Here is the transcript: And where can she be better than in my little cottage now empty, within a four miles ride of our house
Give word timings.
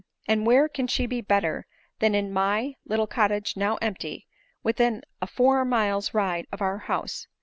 And 0.27 0.47
where 0.47 0.67
can 0.67 0.87
she 0.87 1.05
be 1.05 1.21
better 1.21 1.67
than 1.99 2.15
in 2.15 2.33
my 2.33 2.73
little 2.85 3.05
cottage 3.05 3.55
now 3.55 3.75
empty, 3.83 4.27
within 4.63 5.03
a 5.21 5.27
four 5.27 5.63
miles 5.63 6.11
ride 6.11 6.47
of 6.51 6.59
our 6.59 6.79
house 6.79 7.27